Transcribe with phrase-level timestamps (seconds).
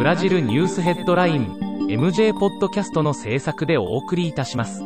[0.00, 1.58] ブラジルニュースヘッドライン
[1.90, 4.82] MJ ポッドキャストの制作でお送りいたします。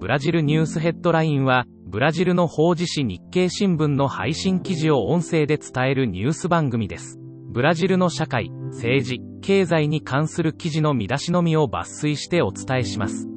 [0.00, 7.18] ブラジルニュースヘッドラインはブラジルの法事紙日経新聞の配信記事を音声で伝えるニュース番組です。
[7.50, 13.28] ブラジルの社会政治経済に関する記事の見出しのみを抜粋してお伝えします。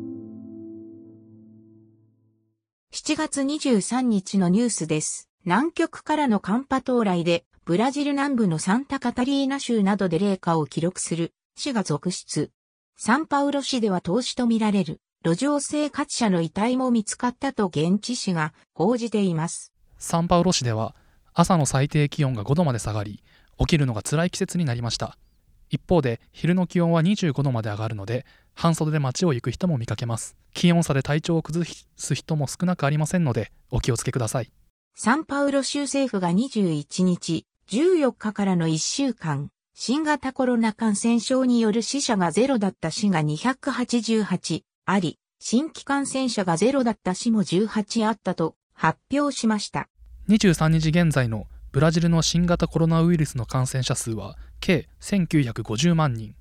[2.93, 5.29] 7月23日のニュースです。
[5.43, 12.51] 南極からの寒波到来で、ブラジル南部のサンタカタリーナ州などで霊下を記録する死が続出。
[12.97, 19.71] サンパウロ市では投資とみられる路上生活者の遺体も見つかったと現地紙が報じています。
[19.97, 20.93] サンパウロ市では
[21.33, 23.23] 朝の最低気温が5度まで下がり、
[23.57, 25.17] 起きるのが辛い季節になりました。
[25.69, 34.51] 一方で昼の気温は25度まで上がるので半袖で街を行く人も見かけます気温差で体調を崩す人も少なくありませんのでお気をつけください
[34.93, 49.89] サンパウロ州政府が21日14日からの1週間新型コロナ感染症による死者がゼロだった市が288あり、新規感染者がゼロだった市も18あったと発表しました。
[50.29, 56.35] 23日現在のブラジルの新型コロナウイルスの感染者数は計1950万人。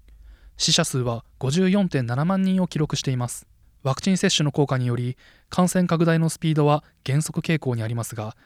[0.57, 3.47] 死者数は54.7万人を記録しています
[3.83, 5.17] ワクチン接種の効果により
[5.48, 8.36] 感染拡大のスピードは減速傾向にありますが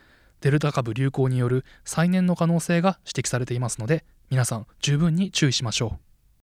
[0.41, 5.99] デルタ株流行による再燃の可能性が指摘されていますので皆さん十分に注意しましょう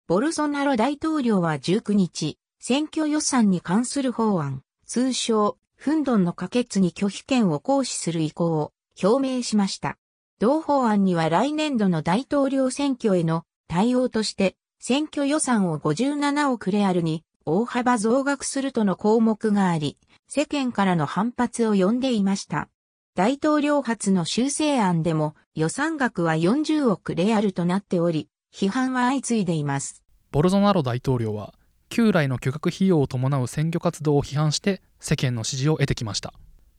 [0.08, 8.72] ボルソナロ大統領は19日選挙予算に関する法案通称フンドンの可決に拒否権を行使する意向を
[9.02, 9.96] 表明しました
[10.38, 22.68] 同法案には来年度の大統領選挙への対応として選挙予算を57億レアルに大幅増額するとの項目があり、世間からの反発を呼んでいました。
[23.16, 30.04] 大統領発の修正案でも予算額は40億レアルとなっており、批判は相次いでいます。
[30.30, 31.52] ボルゾナロ大統領は、
[31.88, 36.32] 旧来の巨額費用を伴う選挙活動を批判して世間の支持を得てきました。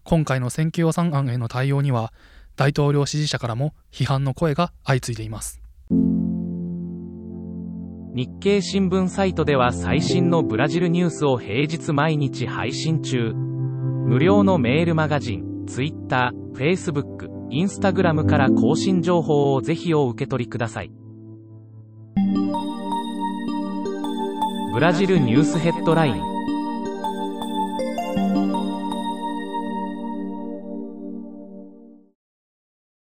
[0.06, 2.14] 今回の選挙予算案への対応には、
[2.56, 5.62] 大統領支持者からも批判の声が相次いでいます。
[8.14, 13.34] 日経新聞サイトでは最新のブラジルニュースを平日毎日配信中。
[13.34, 20.92] 無料のメールマガジン、Twitter、Facebook、Instagram から更新情報をぜひお受け取りください。
[24.74, 26.31] ブラジルニュースヘッドライン